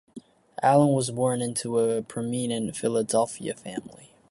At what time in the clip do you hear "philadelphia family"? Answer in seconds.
2.75-4.09